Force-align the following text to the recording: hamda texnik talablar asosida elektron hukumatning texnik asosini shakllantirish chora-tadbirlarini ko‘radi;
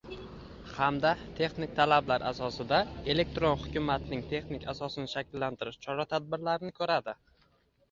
hamda 0.77 1.09
texnik 1.39 1.75
talablar 1.79 2.25
asosida 2.29 2.79
elektron 3.15 3.53
hukumatning 3.65 4.25
texnik 4.33 4.67
asosini 4.75 5.15
shakllantirish 5.15 5.81
chora-tadbirlarini 5.87 6.77
ko‘radi; 6.83 7.19